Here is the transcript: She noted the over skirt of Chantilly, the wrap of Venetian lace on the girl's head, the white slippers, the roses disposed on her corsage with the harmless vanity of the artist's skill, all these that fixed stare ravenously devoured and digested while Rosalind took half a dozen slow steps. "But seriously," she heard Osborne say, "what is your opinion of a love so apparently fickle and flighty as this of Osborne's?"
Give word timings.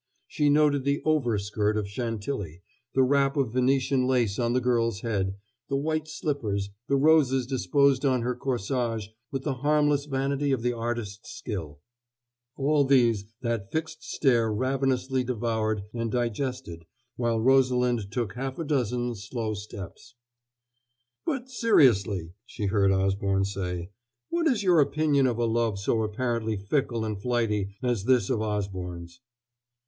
She 0.27 0.49
noted 0.49 0.83
the 0.83 0.99
over 1.05 1.37
skirt 1.37 1.77
of 1.77 1.87
Chantilly, 1.87 2.63
the 2.95 3.03
wrap 3.03 3.37
of 3.37 3.53
Venetian 3.53 4.07
lace 4.07 4.39
on 4.39 4.53
the 4.53 4.59
girl's 4.59 5.01
head, 5.01 5.35
the 5.69 5.77
white 5.77 6.07
slippers, 6.07 6.71
the 6.87 6.95
roses 6.95 7.45
disposed 7.45 8.03
on 8.03 8.23
her 8.23 8.33
corsage 8.35 9.09
with 9.29 9.43
the 9.43 9.53
harmless 9.61 10.05
vanity 10.05 10.51
of 10.51 10.63
the 10.63 10.73
artist's 10.73 11.29
skill, 11.29 11.81
all 12.57 12.83
these 12.83 13.25
that 13.41 13.71
fixed 13.71 14.01
stare 14.03 14.51
ravenously 14.51 15.23
devoured 15.23 15.83
and 15.93 16.11
digested 16.11 16.83
while 17.15 17.39
Rosalind 17.39 18.09
took 18.11 18.33
half 18.33 18.57
a 18.57 18.63
dozen 18.63 19.13
slow 19.13 19.53
steps. 19.53 20.15
"But 21.27 21.47
seriously," 21.51 22.33
she 22.47 22.65
heard 22.65 22.91
Osborne 22.91 23.45
say, 23.45 23.91
"what 24.29 24.47
is 24.47 24.63
your 24.63 24.79
opinion 24.79 25.27
of 25.27 25.37
a 25.37 25.45
love 25.45 25.77
so 25.77 26.01
apparently 26.01 26.57
fickle 26.57 27.05
and 27.05 27.21
flighty 27.21 27.75
as 27.83 28.05
this 28.05 28.31
of 28.31 28.41
Osborne's?" 28.41 29.21